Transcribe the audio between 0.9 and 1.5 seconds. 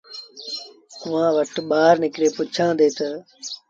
اُئآݩٚ